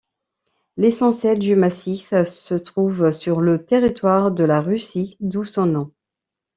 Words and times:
L'essentiel 0.77 1.37
du 1.37 1.55
massif 1.55 2.11
se 2.23 2.55
trouve 2.55 3.11
sur 3.11 3.39
le 3.39 3.63
territoire 3.63 4.31
de 4.31 4.43
la 4.43 4.59
Russie, 4.59 5.15
d'où 5.19 5.43
son 5.43 5.67
nom. 5.67 5.91